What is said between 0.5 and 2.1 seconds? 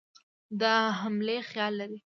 د حملې خیال لري.